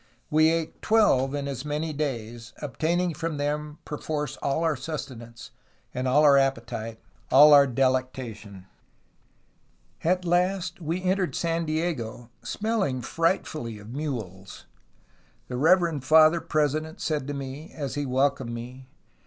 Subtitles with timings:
[0.31, 5.51] We ate twelve in as many days, obtaining from them perforce all our sustenance,
[5.95, 8.65] all our appetite, all our delectation.
[10.03, 14.65] "At last we entered San Diego, smelling frightfully of mules.
[15.49, 18.87] The reverend father president said to me, as he welcomed me.